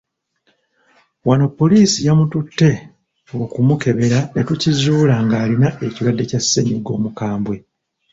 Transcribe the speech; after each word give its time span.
Wano 1.27 1.45
poliisi 1.59 1.99
yamututte 2.07 2.69
okumukebera 3.43 4.19
ne 4.33 4.41
tukizuula 4.47 5.15
ng'alina 5.25 5.67
ekirwadde 5.87 6.23
kya 6.29 6.39
ssennyiga 6.43 6.91
omukambwe. 6.97 7.57